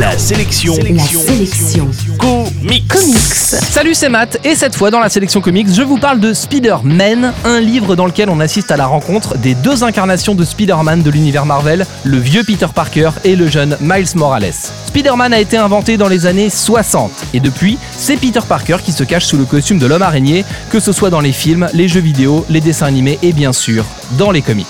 [0.00, 0.74] La sélection.
[0.76, 1.90] La sélection.
[2.18, 2.88] Comics.
[2.88, 3.18] Comics.
[3.18, 7.34] Salut, c'est Matt, et cette fois dans la sélection comics, je vous parle de Spider-Man,
[7.44, 11.10] un livre dans lequel on assiste à la rencontre des deux incarnations de Spider-Man de
[11.10, 14.54] l'univers Marvel, le vieux Peter Parker et le jeune Miles Morales.
[14.86, 19.04] Spider-Man a été inventé dans les années 60, et depuis, c'est Peter Parker qui se
[19.04, 22.00] cache sous le costume de l'homme araignée, que ce soit dans les films, les jeux
[22.00, 23.84] vidéo, les dessins animés et bien sûr,
[24.16, 24.66] dans les comics.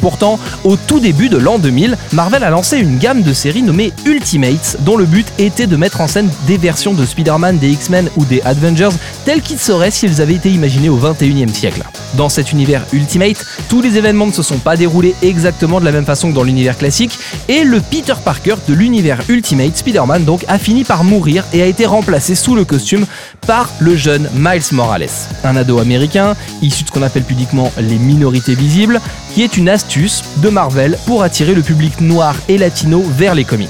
[0.00, 3.92] Pourtant, au tout début de l'an 2000, Marvel a lancé une gamme de séries nommée
[4.06, 8.08] Ultimates, dont le but était de mettre en scène des versions de Spider-Man, des X-Men
[8.16, 8.90] ou des Avengers
[9.24, 11.82] tels qu'ils seraient s'ils avaient été imaginés au 21e siècle.
[12.14, 15.92] Dans cet univers Ultimate, tous les événements ne se sont pas déroulés exactement de la
[15.92, 20.44] même façon que dans l'univers classique, et le Peter Parker de l'univers Ultimate, Spider-Man donc,
[20.48, 23.06] a fini par mourir et a été remplacé sous le costume
[23.46, 25.08] par le jeune Miles Morales,
[25.44, 29.00] un ado américain, issu de ce qu'on appelle pudiquement les minorités visibles,
[29.34, 33.44] qui est une astuce de Marvel pour attirer le public noir et latino vers les
[33.44, 33.68] comics.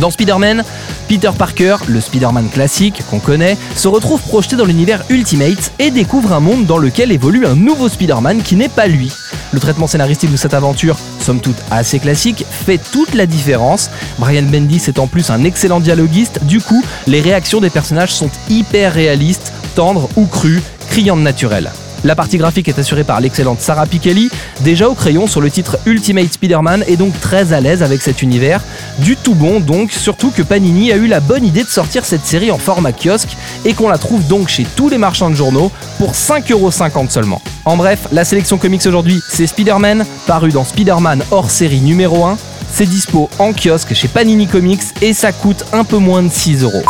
[0.00, 0.64] Dans Spider-Man,
[1.08, 6.32] Peter Parker, le Spider-Man classique qu'on connaît, se retrouve projeté dans l'univers Ultimate et découvre
[6.32, 9.12] un monde dans lequel évolue un nouveau Spider-Man qui n'est pas lui.
[9.52, 13.88] Le traitement scénaristique de cette aventure, somme toute assez classique, fait toute la différence.
[14.18, 18.30] Brian Bendis est en plus un excellent dialoguiste, du coup, les réactions des personnages sont
[18.50, 21.70] hyper réalistes, tendres ou crues, criantes naturelles.
[22.04, 25.78] La partie graphique est assurée par l'excellente Sarah Pichelli, déjà au crayon sur le titre
[25.86, 28.62] Ultimate Spider-Man et donc très à l'aise avec cet univers.
[28.98, 32.26] Du tout bon donc, surtout que Panini a eu la bonne idée de sortir cette
[32.26, 35.72] série en format kiosque et qu'on la trouve donc chez tous les marchands de journaux
[35.96, 37.40] pour 5,50€ seulement.
[37.64, 42.36] En bref, la sélection comics aujourd'hui, c'est Spider-Man, paru dans Spider-Man hors série numéro 1.
[42.70, 46.64] C'est dispo en kiosque chez Panini Comics et ça coûte un peu moins de 6
[46.64, 46.82] euros.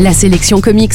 [0.00, 0.94] La sélection comics,